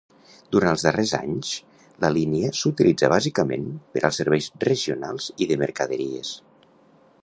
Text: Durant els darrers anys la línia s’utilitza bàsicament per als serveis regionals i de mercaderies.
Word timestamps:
Durant 0.53 0.69
els 0.75 0.85
darrers 0.85 1.11
anys 1.17 1.51
la 2.05 2.11
línia 2.15 2.51
s’utilitza 2.61 3.11
bàsicament 3.15 3.69
per 3.93 4.05
als 4.09 4.21
serveis 4.23 4.49
regionals 4.69 5.33
i 5.47 5.51
de 5.53 5.63
mercaderies. 5.67 6.39